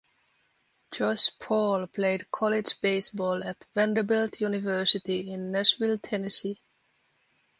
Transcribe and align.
Josh 0.91 1.29
Paul 1.37 1.85
played 1.85 2.31
college 2.31 2.81
baseball 2.81 3.43
at 3.43 3.67
Vanderbilt 3.75 4.41
University 4.41 5.31
in 5.31 5.51
Nashville, 5.51 5.99
Tennessee. 5.99 6.59